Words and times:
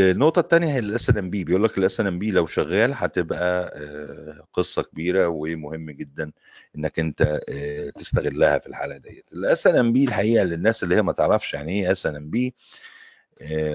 النقطة 0.00 0.40
التانية 0.40 0.72
هي 0.74 0.78
الإس 0.78 1.10
إن 1.10 1.18
ام 1.18 1.30
بي. 1.30 1.44
بيقول 1.44 1.64
لك 1.64 1.78
الإس 1.78 2.00
إن 2.00 2.06
ام 2.06 2.18
بي 2.18 2.30
لو 2.30 2.46
شغال 2.46 2.92
هتبقى 2.94 3.72
آه، 3.76 4.46
قصة 4.52 4.82
كبيرة 4.82 5.28
ومهم 5.28 5.90
جدا 5.90 6.32
إنك 6.76 6.98
أنت 6.98 7.40
آه، 7.48 7.90
تستغلها 7.90 8.58
في 8.58 8.66
الحالة 8.66 8.96
ديت. 8.96 9.32
ال 9.32 9.66
SNMP 9.66 10.04
الحقيقة 10.04 10.44
للناس 10.44 10.82
اللي 10.82 10.94
هي 10.96 11.02
ما 11.02 11.12
تعرفش 11.12 11.54
يعني 11.54 11.72
إيه 11.84 11.92
SNMP 11.92 12.54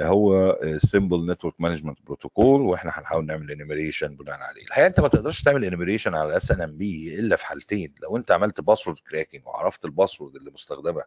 هو 0.01 0.59
Simple 0.77 1.31
Network 1.31 1.53
Management 1.59 1.97
Protocol 2.05 2.61
وإحنا 2.61 2.91
هنحاول 2.95 3.25
نعمل 3.25 3.51
enumeration 3.51 4.15
بناء 4.15 4.39
عليه. 4.39 4.63
الحقيقة 4.63 4.87
أنت 4.87 4.99
ما 4.99 5.07
تقدرش 5.07 5.41
تعمل 5.43 5.65
enumeration 5.65 6.15
على 6.15 6.29
ال 6.29 6.51
SNMP 6.51 7.19
إلا 7.19 7.35
في 7.35 7.45
حالتين. 7.45 7.93
لو 8.03 8.17
أنت 8.17 8.31
عملت 8.31 8.61
password 8.61 8.97
cracking 9.11 9.41
وعرفت 9.45 9.85
ال 9.85 9.91
password 9.91 10.35
اللي 10.35 10.51
مستخدمه 10.51 11.03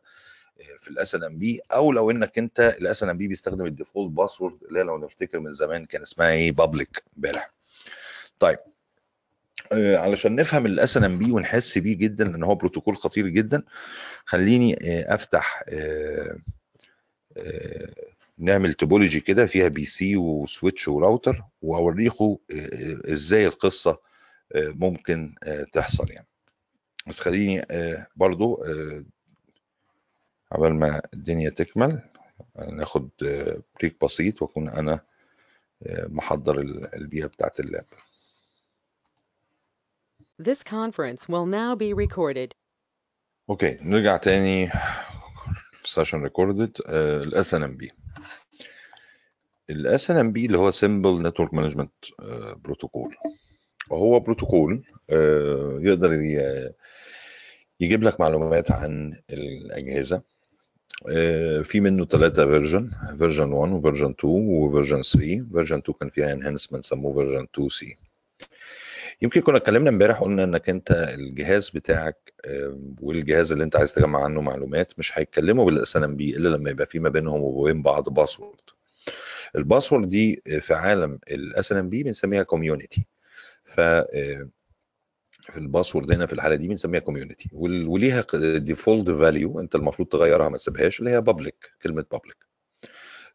في 0.79 0.89
ال 0.89 1.15
SNMP 1.15 1.61
أو 1.73 1.93
لو 1.93 2.11
إنك 2.11 2.39
أنت 2.39 2.61
ال 2.81 3.03
SNMP 3.03 3.29
بيستخدم 3.29 3.65
ال 3.65 3.70
default 3.71 4.11
password 4.13 4.65
اللي 4.65 4.83
لو 4.83 4.99
نفتكر 4.99 5.41
من 5.41 5.53
زمان 5.53 5.87
كان 5.87 6.03
اسمها 6.03 6.31
إيه؟ 6.31 6.53
public 6.53 7.03
امبارح. 7.17 7.51
طيب 8.41 8.59
آه، 9.73 9.97
علشان 9.97 10.37
نفهم 10.37 10.67
ال 10.67 10.97
SNMP 10.97 11.33
ونحس 11.33 11.79
بيه 11.79 11.97
جدا 11.97 12.25
لأن 12.25 12.43
هو 12.43 12.55
بروتوكول 12.55 12.97
خطير 12.97 13.29
جدا 13.29 13.63
خليني 14.25 14.75
آه، 14.75 15.15
أفتح 15.15 15.65
آه، 15.69 16.39
نعمل 18.39 18.75
topology 18.75 19.21
كده 19.21 19.47
فيها 19.47 19.69
PC 19.69 19.80
و 19.80 19.85
switch 19.85 20.89
و 20.89 20.97
router 20.97 21.43
واوريكم 21.63 22.37
إزاي 23.13 23.47
القصة 23.47 23.99
ممكن 24.57 25.35
تحصل 25.73 26.11
يعني. 26.11 26.27
بس 27.07 27.21
خليني 27.21 27.67
برضو 28.17 28.65
آه، 30.53 30.57
عبال 30.57 30.75
ما 30.75 31.03
الدنيا 31.15 31.51
تكمل 31.51 32.03
ناخد 32.73 33.09
آه، 33.27 33.59
break 33.81 34.05
بسيط 34.05 34.43
وأكون 34.43 34.69
أنا 34.69 35.01
آه، 35.87 36.07
محضر 36.07 36.61
ال- 36.61 36.95
البيئة 36.95 37.27
بتاعت 37.27 37.61
ال 37.61 37.66
lab. 37.66 37.85
This 40.43 40.63
conference 40.65 41.23
will 41.29 41.47
now 41.47 41.77
be 41.77 41.95
recorded. 41.95 42.49
okay 43.51 43.79
نرجع 43.83 44.17
تاني. 44.17 44.71
session 45.85 46.23
recorded 46.23 46.73
ال 46.89 47.55
SNMP 47.55 47.93
ال 49.71 50.11
SNMP 50.11 50.47
اللي 50.47 50.59
هو 50.59 50.71
Simple 50.71 51.23
Network 51.23 51.55
Management 51.55 51.93
Protocol 52.65 53.17
وهو 53.91 54.21
بروتوكول 54.21 54.85
آه، 55.11 55.79
يقدر 55.81 56.13
يجيب 57.81 58.03
لك 58.03 58.21
معلومات 58.21 58.71
عن 58.71 59.21
الأجهزة. 59.31 60.17
آه، 60.17 60.23
في 61.63 61.81
منه 61.81 62.05
ثلاثة 62.05 62.47
version 62.47 62.91
version 63.19 63.53
1 63.53 63.73
و 63.73 63.78
version 63.78 64.11
2 64.21 64.35
و 64.35 64.43
version 64.43 65.03
3 65.03 65.19
version 65.53 65.79
2 65.79 65.95
كان 66.01 66.09
فيها 66.09 66.33
enhancement 66.33 66.85
سموه 66.85 67.15
version 67.15 67.47
2 67.55 67.69
C 67.69 67.97
يمكن 69.23 69.41
كنا 69.41 69.57
اتكلمنا 69.57 69.91
امبارح 69.91 70.21
قلنا 70.21 70.45
إنك 70.45 70.69
أنت 70.69 70.91
الجهاز 71.15 71.71
بتاعك 71.71 72.33
آم، 72.47 72.95
والجهاز 73.01 73.53
اللي 73.53 73.65
أنت 73.65 73.77
عايز 73.77 73.95
تجمع 73.95 74.25
عنه 74.25 74.41
معلومات 74.41 74.93
مش 74.99 75.19
هيتكلموا 75.19 75.65
بال 75.65 75.97
SNMP 75.97 76.37
إلا 76.37 76.49
لما 76.49 76.71
يبقى 76.71 76.87
في 76.87 76.99
ما 76.99 77.09
بينهم 77.09 77.41
وبين 77.43 77.83
بعض 77.83 78.09
password 78.09 78.61
ال 79.57 79.63
password 79.63 80.09
دي 80.09 80.43
في 80.61 80.75
عالم 80.75 81.19
ال 81.31 81.73
SNMP 81.73 82.03
بنسميها 82.03 82.43
community 82.43 83.07
ف 83.65 83.81
آه، 83.81 84.49
في 85.51 85.57
ال 85.57 85.63
password 85.63 86.13
هنا 86.13 86.27
في 86.27 86.33
الحالة 86.33 86.55
دي 86.55 86.69
بنسميها 86.69 87.01
community 87.01 87.51
وليها 87.87 88.25
default 88.59 89.11
value 89.11 89.61
انت 89.61 89.75
المفروض 89.75 90.09
تغيرها 90.09 90.49
ما 90.49 90.57
تسيبهاش 90.57 91.01
اللي 91.01 91.11
هي 91.11 91.21
public 91.21 91.71
كلمة 91.83 92.05
public 92.13 92.37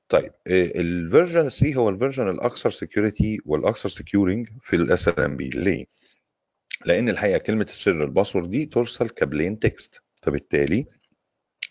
طيب 0.09 0.31
ال 0.47 0.60
version 0.60 1.49
3 1.49 1.75
هو 1.75 1.89
ال 1.89 1.94
version 1.94 2.27
الأكثر 2.29 2.69
security 2.69 3.39
والأكثر 3.45 3.89
securing 3.89 4.47
في 4.63 4.75
ال 4.75 5.09
SNMP 5.19 5.49
ليه؟ 5.49 5.85
لأن 6.85 7.09
الحقيقة 7.09 7.37
كلمة 7.37 7.63
السر 7.63 8.03
ال 8.03 8.09
password 8.09 8.49
دي 8.49 8.65
ترسل 8.65 9.09
ك 9.09 9.18
plain 9.18 9.59
text 9.59 10.01
فبالتالي 10.21 10.85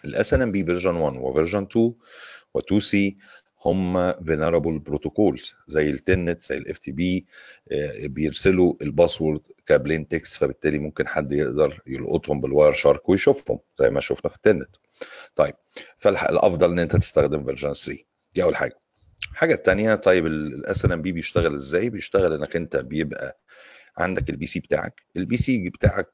ال 0.05 0.35
SNMP 0.35 0.65
version 0.65 0.95
1 0.95 1.17
و 1.17 1.22
version 1.22 1.63
2 1.73 1.95
و2 2.59 2.79
C 2.79 3.17
هم 3.67 4.13
vulnerable 4.13 4.79
protocols 4.79 5.57
زي 5.69 5.91
ال 5.91 5.98
Telnet 5.98 6.43
زي 6.43 6.57
ال 6.59 6.79
FTP 6.79 7.27
بيرسلوا 8.05 8.75
ال 8.83 8.89
password 8.89 9.41
ك 9.67 9.74
plain 9.74 10.09
text 10.09 10.37
فبالتالي 10.37 10.79
ممكن 10.79 11.09
حد 11.09 11.33
يقدر 11.33 11.81
يلقطهم 11.87 12.41
بال 12.41 12.73
Wireshark 12.73 13.09
ويشوفهم 13.09 13.59
زي 13.81 13.91
ما 13.91 14.01
شفنا 14.01 14.31
في 14.31 14.37
ال 14.37 14.42
Telnet 14.42 14.77
طيب 15.37 15.55
فالافضل 15.99 16.71
إن 16.73 16.79
أنت 16.79 16.97
تستخدم 16.97 17.45
version 17.45 17.73
3 17.73 17.99
دي 18.35 18.43
أول 18.43 18.57
حاجة. 18.57 18.81
الحاجة 19.33 19.55
الثانية 19.55 19.95
طيب 19.95 20.27
ال 20.27 20.85
SNMP 20.85 21.13
بيشتغل 21.13 21.55
إزاي؟ 21.55 21.91
بيشتغل 21.91 22.33
إنك 22.33 22.57
أنت 22.57 22.77
بيبقى 22.77 23.41
عندك 23.97 24.31
ال 24.31 24.47
PC 24.47 24.61
بتاعك. 24.61 25.03
ال 25.17 25.37
PC 25.37 25.71
بتاعك 25.71 26.11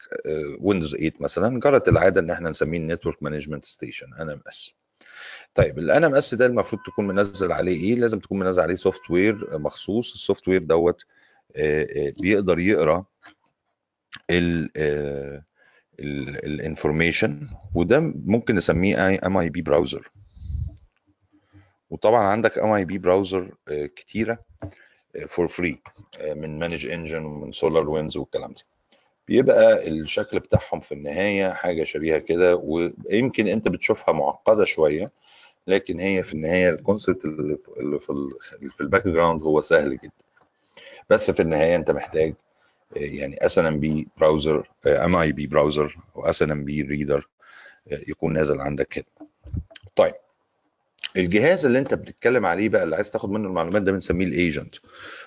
Windows 0.61 0.91
8 0.97 1.13
مثلا 1.21 1.61
جرت 1.61 1.89
العادة 1.89 2.21
إن 2.21 2.31
إحنا 2.31 2.51
نسميه 2.51 2.79
ال 2.79 2.84
network 2.84 3.23
management 3.23 3.65
station 3.65 4.15
NMS 4.15 4.75
طيب 5.55 5.79
ال 5.79 6.05
NMS 6.05 6.35
ده 6.35 6.47
المفروض 6.47 6.83
تكون 6.83 7.07
منزل 7.07 7.53
عليه 7.53 7.81
إيه؟ 7.85 7.95
لازم 7.95 8.19
تكون 8.19 8.39
منزل 8.39 8.63
عليه 8.63 8.75
software 8.75 9.59
مخصوص. 9.59 10.13
ال 10.13 10.49
software 10.49 10.63
دوت 10.63 11.07
آه، 11.57 11.83
آه، 11.83 12.13
بيقدر 12.21 12.59
يقرأ 12.59 13.05
ال 14.31 14.71
ال 16.45 16.53
information 16.53 17.49
وده 17.75 18.01
ممكن 18.27 18.55
نسميه 18.55 19.19
MIB 19.27 19.63
browser 19.63 20.11
وطبعا 21.91 22.23
عندك 22.23 22.59
MIB 22.59 22.99
browser 22.99 23.55
كتيرة 23.97 24.39
for 25.29 25.49
free 25.49 25.83
من 26.37 26.59
ManageEngine 26.59 27.25
ومن 27.25 27.53
SolarWinds 27.53 28.17
والكلام 28.17 28.53
ده. 28.53 28.63
بيبقى 29.31 29.89
الشكل 29.89 30.39
بتاعهم 30.39 30.81
في 30.81 30.93
النهاية 30.93 31.53
حاجة 31.53 31.85
شبيهة 31.85 32.19
كده 32.19 32.57
ويمكن 32.57 33.49
أنت 33.49 33.69
بتشوفها 33.69 34.15
معقدة 34.15 34.65
شوية 34.65 35.11
لكن 35.67 36.01
هي 36.01 36.23
في 36.23 36.35
النهاية 36.35 36.69
ال 36.69 36.76
concept 36.76 37.25
اللي 37.25 37.99
في 38.71 38.81
ال 38.81 39.09
background 39.09 39.43
هو 39.43 39.61
سهل 39.61 39.97
جدا. 39.97 40.13
بس 41.11 41.31
في 41.31 41.43
النهاية 41.43 41.77
أنت 41.77 41.91
محتاج 41.91 42.35
آه، 42.97 42.99
يعني 42.99 43.47
اس 43.47 43.59
ان 43.59 43.67
ام 43.67 43.81
بي 43.81 44.09
براوزر 44.17 44.71
ام 44.87 45.17
اي 45.17 45.33
بي 45.33 45.47
براوزر 45.47 45.95
أو 46.17 46.27
اس 46.27 46.43
ان 46.43 46.51
ام 46.51 46.65
بي 46.65 46.83
ريدر 46.83 47.29
يكون 47.87 48.33
نازل 48.33 48.61
عندك 48.61 48.89
كده. 48.89 49.07
طيب 49.97 50.15
الجهاز 51.17 51.67
اللي 51.67 51.79
انت 51.79 51.95
بتتكلم 51.95 52.47
عليه 52.47 52.69
بقى 52.69 52.85
اللي 52.85 52.97
عايز 52.97 53.11
تاخد 53.11 53.31
منه 53.31 53.49
المعلومات 53.49 53.83
ده 53.83 53.93
بنسميه 53.93 54.27
ال 54.27 54.35
agent 54.35 54.75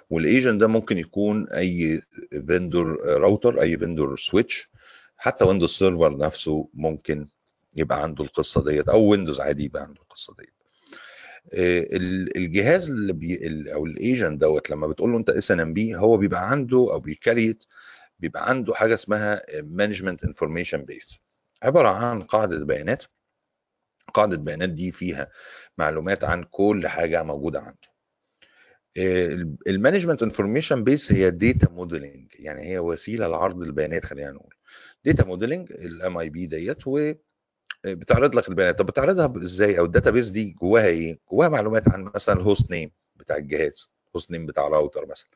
وال 0.09 0.24
agent 0.24 0.61
ده 0.61 0.67
ممكن 0.67 0.97
يكون 0.97 1.49
أي 1.49 2.01
vendor 2.47 2.99
router 3.05 3.61
أي 3.61 3.77
vendor 3.77 4.17
switch 4.17 4.69
حتى 5.17 5.45
Windows 5.45 5.69
Server 5.69 6.17
نفسه 6.17 6.69
ممكن 6.73 7.27
يبقى 7.75 8.03
عنده 8.03 8.23
القصة 8.23 8.63
ديت 8.63 8.89
أو 8.89 9.03
Windows 9.05 9.39
عادي 9.39 9.63
يبقى 9.63 9.83
عنده 9.83 10.01
القصة 10.01 10.35
ديت. 10.39 10.53
آه، 11.53 11.79
ال- 11.97 12.37
الجهاز 12.37 12.89
اللي 12.89 13.13
بي 13.13 13.39
أو 13.73 13.85
ال 13.85 13.94
agent 13.94 14.41
دوت 14.41 14.69
لما 14.69 14.87
بتقول 14.87 15.11
له 15.11 15.17
أنت 15.17 15.29
SNMP 15.29 15.95
هو 15.95 16.17
بيبقى 16.17 16.49
عنده 16.51 16.77
أو 16.77 16.99
بي 16.99 17.15
create 17.15 17.63
بيبقى 18.19 18.49
عنده 18.49 18.73
حاجة 18.73 18.93
اسمها 18.93 19.41
management 19.61 20.23
information 20.23 20.81
base 20.85 21.19
عبارة 21.63 21.89
عن 21.89 22.21
قاعدة 22.21 22.65
بيانات 22.65 23.03
قاعدة 24.13 24.37
بيانات 24.37 24.69
دي 24.69 24.91
فيها 24.91 25.31
معلومات 25.77 26.23
عن 26.23 26.43
كل 26.43 26.87
حاجة 26.87 27.23
موجودة 27.23 27.59
عنده. 27.59 27.93
ال 29.67 29.72
management 29.72 30.23
information 30.23 30.83
base 30.83 31.11
هي 31.11 31.31
data 31.31 31.69
modeling 31.69 32.31
يعني 32.39 32.69
هي 32.69 32.79
وسيلة 32.79 33.27
لعرض 33.27 33.61
البيانات 33.61 34.05
خلينا 34.05 34.31
نقول. 34.31 34.53
data 35.05 35.25
modeling 35.25 35.71
ال 35.71 36.17
MIB 36.17 36.45
ديت 36.45 36.77
وبتعرض 36.87 38.35
لك 38.35 38.49
البيانات. 38.49 38.79
طب 38.79 38.85
بتعرضها 38.85 39.33
إزاي؟ 39.37 39.79
أو 39.79 39.85
ال 39.85 40.11
database 40.11 40.29
دي 40.29 40.51
جواها 40.61 40.87
إيه؟ 40.87 41.19
جواها 41.31 41.49
معلومات 41.49 41.89
عن 41.89 42.11
مثلا 42.15 42.39
ال 42.39 42.46
host 42.46 42.71
name 42.71 42.91
بتاع 43.15 43.37
الجهاز 43.37 43.91
ال 44.09 44.14
host 44.14 44.31
name 44.31 44.45
بتاع 44.45 44.67
راوتر 44.67 45.05
مثلا. 45.05 45.29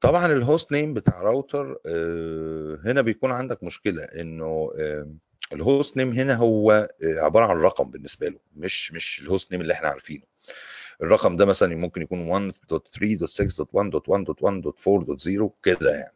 طبعا 0.00 0.26
ال 0.26 0.35
host 0.35 0.72
name 0.72 0.94
بتاع 0.94 1.20
راوتر 1.22 1.78
آه، 1.86 2.78
هنا 2.84 3.02
بيكون 3.02 3.32
عندك 3.32 3.64
مشكلة 3.64 4.02
إنه 4.04 4.72
آه، 4.78 5.08
ال 5.52 5.61
host 5.61 5.96
name 5.96 6.12
هنا 6.12 6.34
هو 6.34 6.72
آه، 6.72 6.88
عبارة 7.20 7.46
عن 7.46 7.56
رقم 7.56 7.90
بالنسبة 7.90 8.28
له 8.28 8.38
مش 8.56 8.92
مش 8.92 9.20
ال 9.22 9.28
host 9.28 9.52
name 9.52 9.60
اللي 9.60 9.72
إحنا 9.72 9.88
عارفينه. 9.88 10.22
الرقم 11.02 11.36
ده 11.36 11.44
مثلا 11.46 11.76
ممكن 11.76 12.02
يكون 12.02 12.50
1.3.6.1.1.4.0 12.52 15.50
كده 15.62 15.90
يعني. 15.90 16.14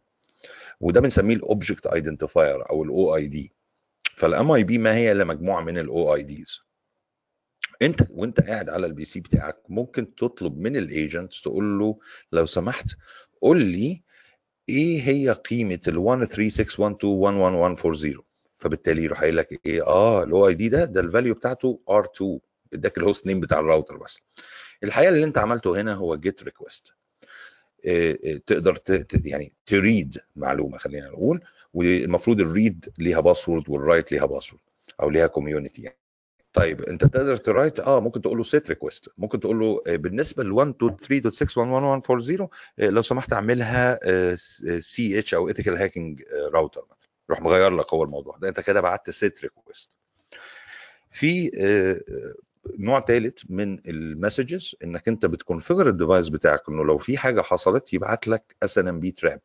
وده 0.80 1.00
بنسميه 1.00 1.34
ال 1.34 1.42
object 1.42 1.86
identifier 1.86 2.70
أو 2.70 2.82
ال 2.82 3.16
OID 3.16 3.52
فال 4.14 4.50
MIB 4.50 4.78
ما 4.78 4.94
هي 4.94 5.12
إلا 5.12 5.24
مجموعة 5.24 5.60
من 5.60 5.78
ال 5.78 6.14
OIDs 6.14 6.60
أنت 7.82 8.00
وأنت 8.10 8.40
قاعد 8.40 8.68
على 8.68 8.86
ال 8.86 9.04
PC 9.04 9.20
بتاعك 9.20 9.56
ممكن 9.68 10.14
تطلب 10.14 10.58
من 10.58 10.76
ال 10.76 10.86
agent 10.86 11.34
تقول 11.34 11.78
له 11.78 11.98
لو 12.32 12.46
سمحت 12.46 12.86
قول 13.42 13.62
لي 13.64 14.02
إيه 14.68 15.02
هي 15.02 15.30
قيمة 15.30 15.80
ال 15.88 16.26
136121140 18.16 18.22
فبالتالي 18.50 19.02
يروح 19.02 19.20
قايل 19.20 19.36
لك 19.36 19.60
إيه؟ 19.66 19.86
آه 19.86 20.24
ال 20.24 20.48
OID 20.48 20.68
ده 20.68 20.84
ده 20.84 21.00
ال 21.00 21.06
value 21.06 21.34
بتاعته 21.34 21.80
R2 21.90 22.38
اداك 22.72 22.98
ال 22.98 23.04
host 23.04 23.26
name 23.26 23.40
بتاع 23.40 23.58
الراوتر 23.60 23.96
بس. 23.96 24.18
الحقيقة 24.84 25.08
اللي 25.08 25.24
أنت 25.24 25.38
عملته 25.38 25.80
هنا 25.80 25.94
هو 25.94 26.16
get 26.16 26.42
request 26.42 26.88
تقدر 28.46 28.76
ت- 28.76 29.26
يعني 29.26 29.52
ت 29.66 29.77
read 29.77 30.18
معلومة 30.36 30.78
خلينا 30.78 31.08
نقول 31.08 31.40
والمفروض 31.74 32.40
ال 32.40 32.50
read 32.50 32.88
ليها 32.98 33.20
password 33.20 33.68
وال 33.68 33.81
write 33.81 34.12
ليها 34.12 34.24
password 34.26 34.62
أو 35.00 35.10
ليها 35.10 35.26
community. 35.26 35.90
طيب 36.52 36.82
انت 36.82 37.04
تقدر 37.04 37.36
ت 37.36 37.44
write 37.44 37.80
آه 37.80 38.00
ممكن 38.00 38.22
تقول 38.22 38.36
له 38.36 38.42
set 38.42 38.68
request 38.68 39.08
ممكن 39.18 39.40
تقول 39.40 39.60
له 39.60 39.82
آه، 39.86 39.96
بالنسبة 39.96 40.44
ل 40.44 40.52
123.6.11140 40.52 42.48
آه، 42.78 42.88
لو 42.90 43.02
سمحت 43.02 43.32
اعملها 43.32 43.98
CH 44.78 45.34
أو 45.34 45.48
ethical 45.48 45.76
hacking 45.76 46.22
router 46.52 46.84
روح 47.30 47.40
مغير 47.40 47.70
لك 47.70 47.94
هو 47.94 48.02
الموضوع 48.02 48.36
ده. 48.36 48.48
انت 48.48 48.60
كده 48.60 48.80
بعت 48.80 49.10
set 49.10 49.42
request 49.42 49.90
في 51.12 51.50
آه، 51.60 52.14
آه، 52.14 52.34
نوع 52.78 53.00
ثالث 53.00 53.42
من 53.48 53.78
ال 53.88 53.98
messages 53.98 54.76
انك 54.84 55.08
انت 55.08 55.26
بت 55.26 55.38
configure 55.38 55.88
ال 55.88 55.94
device 55.94 56.28
بتاعك 56.28 56.68
انه 56.68 56.84
لو 56.84 56.98
في 56.98 57.18
حاجة 57.18 57.40
حصلت 57.40 57.94
يبعت 57.94 58.28
لك 58.28 58.56
اس 58.62 58.78
ان 58.78 58.88
ام 58.88 59.00
بي 59.00 59.10
تراب 59.10 59.40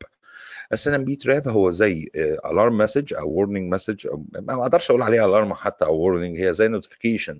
اس 0.74 0.88
ان 0.88 0.94
ام 0.94 1.06
بي 1.06 1.16
تراب 1.16 1.48
هو 1.48 1.72
زي 1.72 2.10
alarm 2.16 2.78
message 2.78 3.14
أو 3.14 3.30
warning 3.30 3.74
message 3.74 4.08
ما 4.40 4.62
أقدرش 4.62 4.90
أقول 4.90 5.02
عليها 5.02 5.26
alarm 5.26 5.54
حتى 5.54 5.86
أو 5.86 5.96
warning 5.96 6.42
هي 6.42 6.54
زي 6.54 6.68
notification 6.68 7.40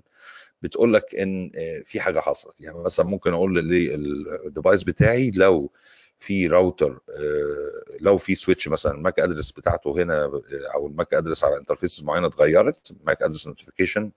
بتقول 0.62 0.94
لك 0.94 1.14
إن 1.14 1.52
آه، 1.56 1.82
في 1.84 2.00
حاجة 2.00 2.20
حصلت. 2.20 2.60
يعني 2.60 2.78
مثلا 2.78 3.06
ممكن 3.06 3.32
أقول 3.32 3.54
لل 3.54 3.86
device 3.86 4.82
بتاعي 4.82 5.30
لو 5.30 5.72
في 6.18 6.46
راوتر 6.46 7.00
آه، 7.10 7.96
لو 8.00 8.16
في 8.18 8.34
switch 8.34 8.68
مثلا 8.68 8.92
ال 8.92 8.99
MAC 8.99 9.20
address 9.20 9.52
بتاعته 9.52 10.02
هنا 10.02 10.24
آه، 10.24 10.42
أو 10.74 10.86
ال 10.86 10.93
MAC 10.93 11.14
address 11.14 11.44
على 11.44 11.56
interfaces 11.56 12.04
معينة 12.04 12.26
اتغيرت 12.26 12.92
MAC 13.04 13.22
address 13.22 13.46
notification 13.46 14.10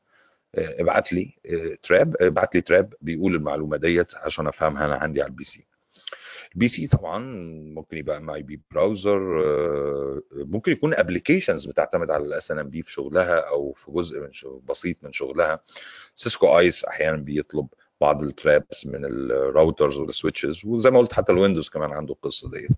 ابعت 0.56 1.14
لي 1.14 1.34
trap 1.84 2.16
ابعت 2.22 2.56
لي 2.56 2.62
trap 2.62 2.94
بيقول 3.02 3.36
المعلومة 3.36 3.78
ديت 3.78 4.16
عشان 4.16 4.48
أفهمها 4.48 4.86
أنا 4.86 4.96
عندي 4.96 5.22
على 5.22 5.30
ال 5.30 5.44
PC 5.44 5.66
ال 6.54 6.68
PC 6.68 6.88
طبعا 6.88 7.20
ممكن 7.76 7.98
يبقى 7.98 8.18
MIB 8.18 8.62
browser 8.72 9.20
ممكن 10.32 10.72
يكون 10.72 10.94
applications 10.94 11.68
بتعتمد 11.68 12.12
على 12.12 12.26
ال 12.26 12.52
SNMP 12.52 12.84
في 12.84 12.92
شغلها 12.92 13.40
أو 13.50 13.74
في 13.74 13.92
جزء 13.92 14.20
من 14.20 14.30
بسيط 14.70 15.04
من 15.04 15.12
شغلها. 15.12 15.60
Cisco 16.16 16.60
ACS 16.60 16.86
أحيانا 16.86 17.18
بيطلب 17.18 17.68
بعض 18.02 18.24
ال 18.24 18.34
traps 18.34 18.86
من 18.88 19.06
ال 19.06 19.17
routers 19.17 19.98
وال 19.98 20.11
switches 20.11 20.66
وزي 20.66 20.90
ما 20.92 21.00
قلت 21.00 21.14
حتى 21.14 21.32
ال 21.32 21.36
Windows 21.37 21.70
كمان 21.70 21.92
عنده 21.94 22.14
القصة 22.14 22.52
ديت. 22.52 22.70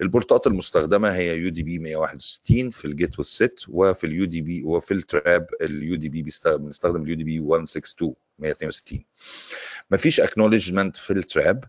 ال 0.00 0.08
portات 0.08 0.46
المستخدمة 0.46 1.10
هي 1.14 1.38
UDP 1.38 1.78
161 1.78 2.70
في 2.70 2.84
ال 2.84 2.92
get 2.92 3.18
وال 3.18 3.36
set 3.36 3.64
وفي 3.68 4.04
ال 4.06 4.24
UDP 4.24 4.62
وفي 4.64 4.94
ال 4.94 5.46
trap 5.60 5.96
ال 5.96 6.08
UDP 6.08 6.22
بنستخدم 6.46 7.02
ال 7.02 7.16
UDP 7.16 7.40
162 7.40 8.14
162 8.38 9.04
مفيش 9.90 10.20
acknowledgment 10.20 10.96
في 10.96 11.12
ال 11.12 11.22
trap 11.22 11.64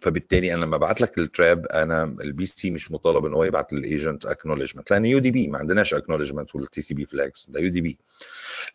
فبالتالي 0.00 0.54
أنا 0.54 0.64
لما 0.64 0.76
ابعت 0.76 1.00
لك 1.00 1.18
ال 1.18 1.28
trap 1.28 1.66
أنا 1.66 2.04
ال 2.04 2.46
PC 2.46 2.70
مش 2.70 2.92
مطالب 2.92 3.24
إن 3.24 3.34
هو 3.34 3.44
يبعت 3.44 3.72
لل 3.72 3.87
agent 3.87 4.26
acknowledgment 4.26 4.90
لأن 4.90 5.06
UDP 5.06 5.48
ما 5.48 5.58
عندناش 5.58 5.94
acknowledgment 5.94 6.54
وال 6.54 6.80
TCP 6.80 7.06
flags 7.06 7.46
ده 7.50 7.60
UDP 7.60 7.98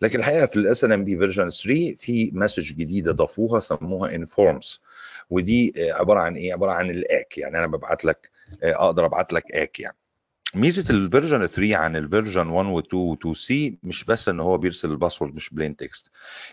لكن 0.01 0.19
الحقيقة 0.19 0.45
في 0.45 0.56
ال 0.56 0.83
SNMP 0.83 1.18
version 1.18 1.50
3 1.50 1.95
في 2.00 2.31
message 2.33 2.73
جديدة 2.73 3.12
ضافوها 3.12 3.59
سموها 3.59 4.15
informs 4.15 4.81
ودي 5.29 5.73
عبارة 5.77 6.19
عن 6.19 6.35
إيه؟ 6.35 6.53
عبارة 6.53 6.71
عن 6.71 6.89
ال 6.89 7.01
ack 7.01 7.38
يعني 7.38 7.57
أنا 7.57 7.68
ببعت 7.68 8.06
لك 8.06 8.31
آه، 8.63 8.85
أقدر 8.85 9.06
أبعت 9.06 9.33
لك 9.33 9.51
ack 9.51 9.79
يعني. 9.79 9.97
ميزة 10.56 10.89
ال 10.89 10.96
version 10.96 11.45
3 11.48 11.75
عن 11.75 11.95
ال 11.95 12.02
version 12.02 12.47
1 12.48 12.69
و 12.69 12.80
2 12.80 13.03
و 13.03 13.13
2c 13.13 13.77
مش 13.83 14.03
بس 14.03 14.30
إن 14.30 14.39
هو 14.39 14.57
بيرسل 14.57 14.92
ال 14.91 14.96
password 14.96 15.35
مش 15.36 15.50
plain 15.50 15.75
text 15.75 16.12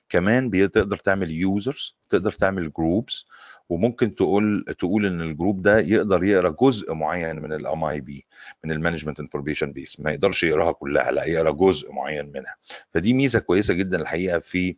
كمان 0.09 0.51
بتقدر 0.51 0.97
تعمل 0.97 1.31
users 1.31 1.97
تقدر 2.09 2.33
تعمل 2.33 2.73
groups 2.73 3.25
وممكن 3.69 4.15
تقول 4.15 4.65
تقول 4.79 5.07
إن 5.07 5.21
ال 5.21 5.28
group 5.28 5.63
ده 5.63 5.79
يقدر 5.79 6.25
يقرأ 6.25 6.57
جزء 6.61 6.95
معين 6.95 7.43
من 7.43 7.53
ال 7.53 7.85
MIB 7.85 8.27
من 8.65 8.73
ال 8.73 8.77
management 8.77 9.21
information 9.21 9.73
base 9.73 10.01
ما 10.01 10.11
يقدرش 10.11 10.43
يقراها 10.43 10.73
كلها 10.73 11.11
لا 11.11 11.25
يقرأ 11.25 11.51
جزء 11.51 11.93
معين 11.93 12.33
منها. 12.35 12.57
فدي 12.95 13.15
ميزة 13.15 13.39
كويسة 13.39 13.75
جدا 13.75 14.01
الحقيقة 14.01 14.39
في 14.39 14.77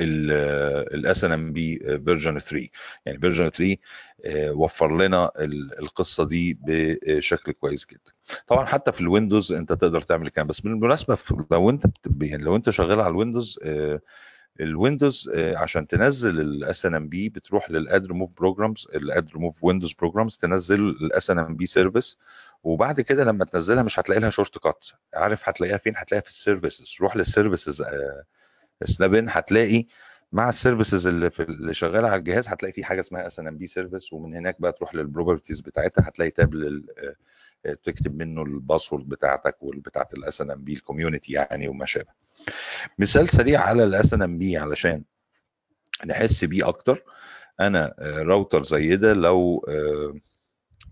ال 0.00 1.24
SNMP 1.24 1.78
version 1.78 2.38
3 2.38 2.68
يعني 3.06 3.18
version 3.20 3.48
3 3.50 3.76
آه، 4.24 4.52
وفر 4.52 4.96
لنا 4.96 5.30
ال- 5.38 5.78
القصة 5.78 6.24
دي 6.24 6.58
بشكل 6.62 7.52
كويس 7.52 7.86
جدا. 7.86 8.12
طبعا 8.46 8.64
حتى 8.66 8.92
في 8.92 9.00
ال 9.00 9.06
Windows 9.06 9.52
انت 9.52 9.72
تقدر 9.72 10.00
تعمل 10.00 10.28
كده 10.28 10.44
بس 10.44 10.60
بالمناسبة 10.60 11.18
لو 11.50 11.70
انت 11.70 11.84
يعني 12.22 12.42
لو 12.44 12.56
انت 12.56 12.70
شغال 12.70 13.00
على 13.00 13.10
ال 13.10 13.16
Windows 13.16 13.60
آه، 13.62 14.00
ال 14.60 14.69
Windows 14.69 15.30
آه، 15.34 15.56
عشان 15.56 15.86
تنزل 15.86 16.40
الاس 16.40 16.86
ان 16.86 16.94
ام 16.94 17.08
بي 17.08 17.28
بتروح 17.28 17.70
للاد 17.70 18.06
ريموف 18.06 18.30
بروجرامز 18.38 18.88
الاد 18.94 19.30
ريموف 19.34 19.64
ويندوز 19.64 19.92
بروجرامز 19.92 20.36
تنزل 20.36 20.80
الاس 20.80 21.30
ان 21.30 21.38
ام 21.38 21.56
بي 21.56 21.66
سيرفيس 21.66 22.18
وبعد 22.62 23.00
كده 23.00 23.24
لما 23.24 23.44
تنزلها 23.44 23.82
مش 23.82 23.98
هتلاقي 23.98 24.20
لها 24.20 24.30
shortcut 24.30 24.86
عارف 25.14 25.48
هتلاقيها 25.48 25.76
فين؟ 25.76 25.92
هتلاقيها 25.96 26.22
في 26.22 26.28
ال 26.28 26.36
services 26.36 26.96
روح 27.00 27.16
لل 27.16 27.29
services 27.29 27.82
snap 28.84 29.24
هتلاقي 29.28 29.86
مع 30.32 30.48
ال 30.48 30.54
services 30.54 31.06
اللي 31.06 31.30
في 31.30 31.42
اللي 31.42 31.74
شغالة 31.74 32.08
على 32.08 32.16
الجهاز 32.18 32.48
هتلاقي 32.48 32.72
في 32.72 32.84
حاجة 32.84 33.00
اسمها 33.00 33.26
SNMP 33.26 33.66
service 33.66 34.12
ومن 34.12 34.34
هناك 34.34 34.60
بقى 34.60 34.72
تروح 34.72 34.94
لل 34.94 35.05
properties 35.05 35.60
بتاعتها 35.60 36.08
هتلاقي 36.08 36.30
tab 36.30 36.54
لل 36.54 36.86
آه، 37.66 37.74
تكتب 37.74 38.16
منه 38.22 38.42
ال 38.42 38.49
password 38.49 39.08
بتاعتك 39.08 39.56
والبتاعت 39.62 40.14
ال 40.14 40.40
SNMP 40.40 40.72
ال 40.74 40.80
community 40.80 41.32
يعني 41.32 41.68
وما 41.68 41.86
شابه. 41.86 42.10
مثال 42.98 43.28
سريع 43.28 43.60
على 43.60 43.84
ال 43.84 44.14
SNMP 44.14 44.56
علشان 44.56 45.04
نحس 46.06 46.44
بيه 46.44 46.68
أكتر. 46.68 47.02
أنا 47.60 47.94
آه، 47.98 48.22
راوتر 48.22 48.62
زي 48.62 48.96
ده 48.96 49.12
لو 49.12 49.66
آه، 49.68 50.14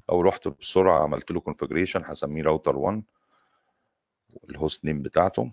لو 0.09 0.21
رحت 0.21 0.49
بسرعة 0.49 1.03
عملت 1.03 1.31
له 1.31 1.41
configuration 1.41 2.03
هسميه 2.05 2.43
راوتر 2.43 2.77
1 2.77 3.03
ال 4.51 4.58
host 4.58 4.85
name 4.85 5.03
بتاعته. 5.03 5.51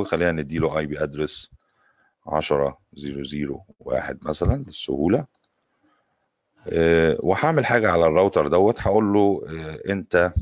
وخلينا 0.00 0.32
نديله 0.32 0.78
IP 0.78 1.02
address 1.02 1.50
10.0.0.1 2.28 4.16
مثلا 4.22 4.64
للسهوله 4.66 5.26
آه، 6.72 7.18
وهعمل 7.22 7.66
حاجة 7.66 7.90
على 7.90 8.06
الراوتر 8.06 8.48
دوت. 8.48 8.80
هقول 8.80 9.12
له 9.12 9.42
آه، 9.48 9.92
انت 9.92 10.32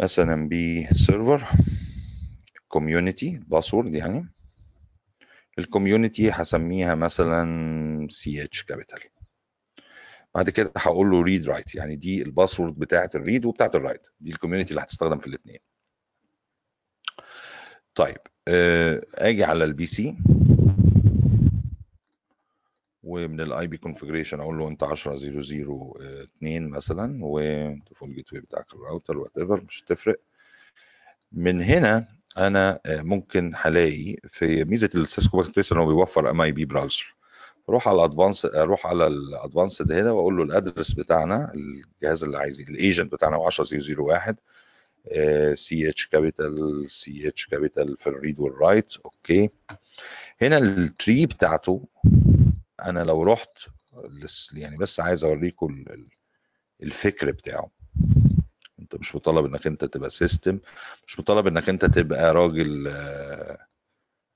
SNMP 0.00 0.86
server 0.86 1.48
community 2.68 3.40
password 3.46 3.94
يعني. 3.94 4.28
ال 5.58 5.65
community 5.65 6.30
هسميها 6.30 6.94
مثلا 6.94 8.06
CH 8.10 8.44
capital 8.44 9.00
بعد 10.34 10.50
كده 10.50 10.72
هقول 10.76 11.10
له 11.10 11.22
read 11.22 11.48
write 11.48 11.74
يعني 11.74 11.96
دي 11.96 12.22
الباسورد 12.22 12.78
بتاعة 12.78 13.10
الريد 13.14 13.44
وبتاعة 13.44 13.70
الرايت 13.74 14.06
دي 14.20 14.30
الكوميونتي 14.32 14.70
اللي 14.70 14.82
هتستخدم 14.82 15.18
في 15.18 15.26
الاثنين 15.26 15.58
طيب 18.00 18.16
آه، 18.48 19.02
آجي 19.14 19.44
على 19.44 19.64
ال 19.64 19.86
PC 19.86 20.16
ومن 23.02 23.40
ال 23.40 23.66
IP 23.66 23.76
configuration 23.76 24.40
أقول 24.40 24.58
له 24.58 24.68
أنت 24.68 24.84
10.0.0.2 24.84 24.88
مثلا 26.42 27.24
وال 27.24 28.12
default 28.14 28.32
gateway 28.32 28.40
بتاعك 28.40 28.66
ال 28.74 29.18
router 29.18 29.38
whatever 29.38 29.64
مش 29.68 29.82
هتفرق. 29.84 30.20
من 31.32 31.62
هنا 31.62 32.06
أنا 32.38 32.80
آه، 32.86 33.02
ممكن 33.02 33.52
هلاقي 33.56 34.16
في 34.28 34.64
ميزة 34.64 34.90
ال 34.94 35.01
Cisco 35.01 35.36
Packet 35.36 35.54
Tracer 35.54 35.72
إنه 35.72 35.86
بيوفر 35.86 36.30
MIB 36.30 36.64
browser 36.64 37.14
أروح 37.68 37.88
على 37.88 37.96
ال 37.96 38.01
advanced 38.01 38.44
أروح 38.44 38.86
على 38.86 39.06
ال 39.06 39.16
advanced 39.16 39.92
هنا 39.92 40.10
وأقول 40.10 40.36
له 40.36 40.42
ال 40.42 40.48
address 40.48 40.92
بتاعنا 40.92 41.52
الجهاز 41.54 42.24
اللي 42.24 42.38
عايزين 42.38 42.68
ال 42.68 42.75
agent 42.75 43.12
بتاعنا 43.12 43.36
هو 43.36 43.50
10.0.0.1 43.50 44.34
CH 45.54 45.88
capital 45.88 46.84
CH 46.90 47.28
capital 47.28 47.96
في 47.96 48.06
ال 48.06 48.13
read 48.13 48.40
وال 48.40 48.56
write 48.56 48.96
okay 49.04 49.50
هنا 50.42 50.58
ال 50.58 50.72
tree 50.72 51.26
بتاعته 51.26 51.88
أنا 52.84 53.00
لو 53.00 53.22
رحت 53.22 53.58
يعني 54.52 54.76
بس 54.76 55.00
عايز 55.00 55.24
أوريكم 55.24 55.66
ال- 55.74 55.92
ال- 55.92 56.08
الفكر 56.82 57.30
بتاعه. 57.30 57.70
أنت 58.80 58.94
مش 58.96 59.14
مطالب 59.16 59.44
إنك 59.46 59.66
أنت 59.66 59.84
تبقى 59.84 60.10
system 60.10 60.58
مش 61.06 61.20
مطالب 61.20 61.46
إنك 61.46 61.68
أنت 61.68 61.84
تبقى 61.84 62.32
راجل 62.34 62.86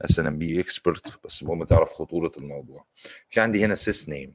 SNMP 0.00 0.60
expert 0.60 1.24
بس 1.24 1.42
المهم 1.42 1.64
تعرف 1.64 1.92
خطورة 1.92 2.32
الموضوع. 2.38 2.84
في 3.30 3.40
عندي 3.40 3.64
هنا 3.64 3.74
sysName 3.74 4.34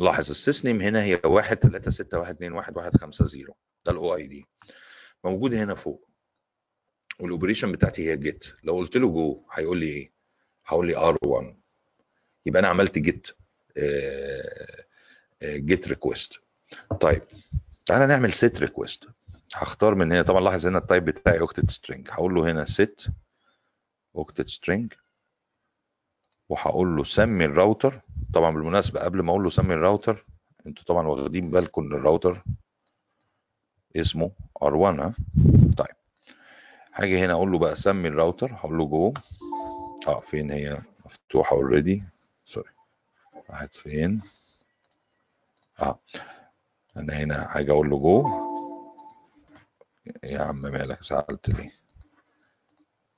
لاحظ 0.00 0.30
ال 0.30 0.64
sysName 0.64 0.80
هنا 0.80 1.02
هي 1.02 1.20
1 1.24 1.56
3 1.58 1.90
6 1.90 2.18
1 2.18 2.34
2 2.34 2.52
1 2.52 2.76
1 2.76 2.96
5 2.96 3.26
0 3.26 3.52
ده 3.86 3.92
ال 3.92 4.14
OID 4.16 4.44
موجوده 5.24 5.62
هنا 5.64 5.74
فوق. 5.74 6.08
وال 7.20 7.30
operation 7.30 7.72
بتاعتي 7.72 8.10
هي 8.10 8.16
get 8.16 8.54
لو 8.64 8.74
قلت 8.76 8.96
له 8.96 9.08
جو 9.08 9.42
هيقول 9.52 9.78
لي 9.78 9.86
إيه؟ 9.86 10.12
هقول 10.66 10.86
لي 10.86 10.94
R1 10.94 11.44
يبقى 12.46 12.60
أنا 12.60 12.68
عملت 12.68 12.98
get 12.98 13.30
get 15.44 15.88
request 15.88 16.34
طيب 17.00 17.22
تعالى 17.86 18.06
نعمل 18.06 18.32
set 18.32 18.60
request 18.60 19.08
هختار 19.54 19.94
من 19.94 20.12
هنا. 20.12 20.22
طبعا 20.22 20.40
لاحظ 20.40 20.66
هنا 20.66 20.78
ال 20.78 20.83
type 20.83 21.04
بتاعي 21.04 21.40
octet 21.40 21.70
string 21.70 22.08
هقول 22.10 22.34
له 22.34 22.50
هنا 22.50 22.64
set 22.64 23.02
octet 24.16 24.48
string 24.48 24.92
وهقول 26.48 26.96
له 26.96 27.04
سمي 27.04 27.44
الراوتر. 27.44 28.00
طبعا 28.34 28.50
بالمناسبة 28.54 29.00
قبل 29.00 29.22
ما 29.22 29.30
أقول 29.30 29.42
له 29.42 29.50
سمي 29.50 29.74
الراوتر 29.74 30.26
أنتوا 30.66 30.84
طبعا 30.84 31.06
واخدين 31.06 31.50
بالكم 31.50 31.82
إن 31.82 31.92
الراوتر 31.92 32.44
اسمه 34.00 34.30
R1 34.64 35.00
ها؟ 35.00 35.14
طيب. 35.76 35.96
هاجي 36.94 37.18
هنا 37.24 37.32
أقول 37.32 37.52
له 37.52 37.58
بقى 37.58 37.74
سمي 37.74 38.08
الراوتر 38.08 38.52
هقول 38.54 38.78
له 38.78 38.86
جو. 38.86 39.14
آه 40.08 40.20
فين 40.20 40.50
هي؟ 40.50 40.78
مفتوحة 41.06 41.56
already 41.56 42.02
sorry 42.44 42.70
راحت 43.50 43.76
فين؟ 43.76 44.20
آه. 45.80 45.98
أنا 46.96 47.12
هنا 47.14 47.48
هاجي 47.56 47.70
أقول 47.70 47.90
له 47.90 47.98
جو. 47.98 48.48
يا 50.24 50.42
عم 50.42 50.60
مالك 50.62 51.02
زعلت 51.02 51.48
ليه؟ 51.48 51.72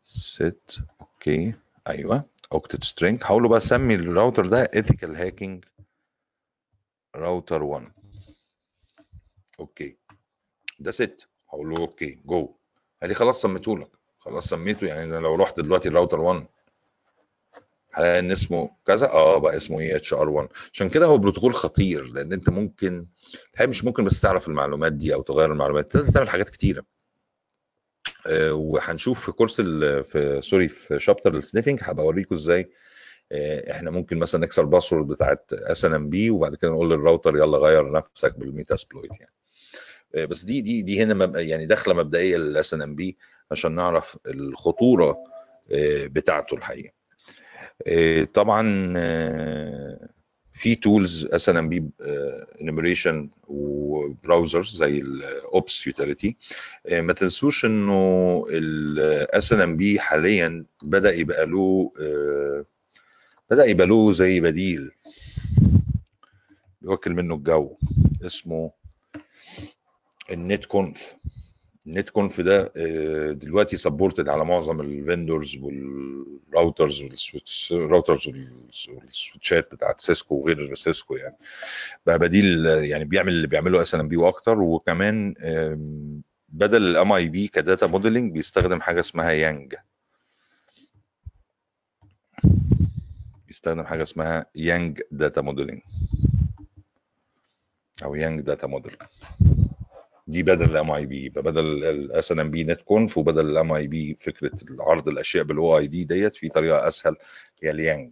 set 0.02 0.78
okay 1.00 1.54
أيوه. 1.88 2.24
octet 2.52 2.84
string 2.84 3.20
هقول 3.24 3.42
له 3.42 3.48
بقى 3.48 3.60
سمي 3.60 3.94
الراوتر 3.94 4.46
ده 4.46 4.70
ethical 4.76 5.16
hacking 5.16 5.68
router 7.14 7.62
1 7.62 7.92
okay 9.60 9.96
ده 10.80 10.90
set. 10.90 11.28
هقول 11.48 11.70
له 11.70 11.76
okay 11.78 12.18
go 12.26 12.54
قال 13.00 13.08
لي 13.10 13.14
خلاص 13.14 13.42
سميته 13.42 13.78
لك. 13.78 13.88
خلاص 14.18 14.46
سميته. 14.48 14.86
يعني 14.86 15.02
أنا 15.04 15.16
لو 15.18 15.34
رحت 15.34 15.60
دلوقتي 15.60 15.88
الراوتر 15.88 16.20
1 16.20 16.46
هلاقي 17.92 18.18
إن 18.18 18.30
اسمه 18.30 18.70
كذا. 18.86 19.10
آه 19.10 19.38
بقى 19.38 19.56
اسمه 19.56 19.80
إيه؟ 19.80 19.96
HR 19.96 20.28
1 20.28 20.48
عشان 20.72 20.88
كده 20.88 21.06
هو 21.06 21.18
بروتوكول 21.18 21.54
خطير 21.54 22.04
لأن 22.04 22.32
أنت 22.32 22.48
ممكن 22.50 23.06
الحقيقة 23.52 23.68
مش 23.70 23.84
ممكن 23.84 24.04
بس 24.04 24.20
تعرف 24.20 24.48
المعلومات 24.48 24.92
دي 24.92 25.14
أو 25.14 25.22
تغير 25.22 25.52
المعلومات. 25.52 25.92
تقدر 25.92 26.08
تعمل 26.12 26.28
حاجات 26.28 26.50
كتيرة. 26.50 26.84
آه، 28.26 28.52
وهنشوف 28.52 29.24
في 29.26 29.32
كورس 29.32 29.60
في 29.60 30.40
sorry 30.42 30.68
في 30.68 31.00
chapter 31.00 31.34
ال 31.34 31.39
sniffing 31.39 31.80
هبقى 31.82 32.04
اوريكم 32.04 32.34
إزاي. 32.34 32.70
آه، 33.32 33.72
إحنا 33.72 33.90
ممكن 33.90 34.18
مثلا 34.18 34.40
نكسر 34.40 34.62
ال 34.62 34.67
password 34.67 35.06
بتاعت 35.06 35.52
SNMP 35.52 36.30
وبعد 36.30 36.54
كده 36.54 36.70
نقول 36.70 36.90
للراوتر 36.90 37.36
يلا 37.36 37.58
غير 37.58 37.92
نفسك 37.92 38.38
بال 38.38 38.76
Metasploit 38.76 39.10
يعني. 39.20 39.32
آه، 39.32 39.39
بس 40.14 40.42
دي 40.44 40.60
دي 40.60 40.82
دي 40.82 41.02
هنا 41.02 41.40
يعني 41.40 41.66
دخله 41.66 41.94
مبدئية 41.94 42.36
لل 42.36 42.74
SNMP 42.74 43.16
عشان 43.50 43.72
نعرف 43.74 44.18
الخطورة 44.26 45.18
آه، 45.72 46.06
بتاعته 46.06 46.54
الحقيقة. 46.54 46.92
آه، 47.86 48.24
طبعا 48.24 48.92
آه، 48.96 50.08
في 50.54 50.74
tools 50.74 51.26
SNMP 51.26 51.90
enumeration 52.60 53.30
و 53.48 53.62
browsers 53.62 54.76
زي 54.76 54.98
ال 55.00 55.11
OpUtils 55.11 55.86
utility 55.86 56.36
ما 56.90 57.12
تنسوش 57.12 57.64
إنه 57.64 58.44
الاس 58.50 59.52
إن 59.52 59.60
إم 59.60 59.76
بي 59.76 60.00
حاليا 60.00 60.64
بدأ 60.82 61.12
يبقى 61.14 61.46
له 61.46 61.92
آه، 62.00 62.64
بدأ 63.50 63.64
يبقى 63.64 63.86
له 63.86 64.12
زي 64.12 64.40
بديل 64.40 64.90
بيوكل 66.82 67.10
منه 67.14 67.34
الجو 67.34 67.76
اسمه 68.26 68.70
ال 70.30 70.64
NETCONF 70.64 71.16
ال 71.86 72.10
NETCONF 72.10 72.40
ده 72.40 72.72
آه، 72.76 73.32
دلوقتي 73.32 73.76
supported 73.76 74.28
على 74.28 74.44
معظم 74.44 74.80
الفندورز 74.80 75.56
والراوترز 75.56 77.02
والسويتش 77.02 77.72
راوترز 77.72 78.28
والسويتشات 78.28 79.74
بتاعت 79.74 80.00
سيسكو 80.00 80.34
وغير 80.34 80.74
سيسكو 80.74 81.16
يعني. 81.16 81.36
بقى 82.06 82.18
بديل 82.18 82.66
يعني 82.66 83.04
بيعمل 83.04 83.32
اللي 83.32 83.46
بيعمله 83.46 83.82
SNMP 83.82 84.16
وأكتر 84.16 84.58
وكمان 84.60 85.34
بدل 86.48 86.82
ال 86.82 87.12
MIB 87.12 87.28
ك 87.28 87.48
data 87.48 87.86
modeling 87.86 88.32
بيستخدم 88.32 88.80
حاجة 88.80 89.00
اسمها 89.00 89.30
يانج 89.30 89.74
بيستخدم 93.46 93.82
حاجة 93.82 94.02
اسمها 94.02 94.46
YANG 94.54 95.00
data 95.10 95.40
modeling 95.40 95.80
أو 98.04 98.14
YANG 98.14 98.40
data 98.40 98.66
model 98.66 98.96
دي 100.30 100.42
بدل 100.42 100.70
ال 100.70 100.90
MIB 100.90 101.24
يبقى 101.24 101.42
بدل 101.42 101.84
ال 101.84 102.32
SNMP 102.32 102.64
NETCONF 102.64 103.18
وبدل 103.18 103.50
ال 103.50 103.72
MIB 103.72 104.14
فكرة 104.14 104.50
عرض 104.80 105.08
الأشياء 105.08 105.44
بال 105.44 105.78
OID 105.78 106.04
ديت 106.04 106.36
في 106.36 106.48
طريقة 106.48 106.88
أسهل 106.88 107.16
هي 107.62 107.70
اليانج. 107.70 108.10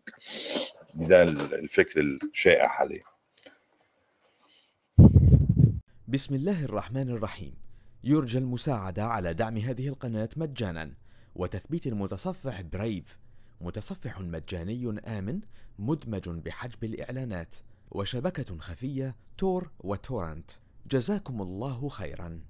ده 0.95 1.23
الفكر 1.23 2.01
الشائع 2.01 2.69
حاليا. 2.69 3.03
بسم 6.09 6.35
الله 6.35 6.65
الرحمن 6.65 7.11
الرحيم. 7.11 7.55
يرجى 8.05 8.39
المساعدة 8.39 9.05
على 9.05 9.35
دعم 9.35 9.57
هذه 9.57 9.89
القناة 9.89 10.29
مجانا. 10.37 10.95
وتثبيت 11.35 11.87
المتصفح 11.87 12.61
برايف 12.61 13.19
متصفح 13.61 14.21
مجاني 14.21 15.01
آمن 15.07 15.41
مدمج 15.79 16.29
بحجب 16.29 16.85
الإعلانات. 16.85 17.55
وشبكة 17.91 18.59
خفية 18.59 19.17
تور 19.39 19.71
وتورنت. 19.81 20.51
جزاكم 20.91 21.43
الله 21.43 21.89
خيرا. 21.89 22.48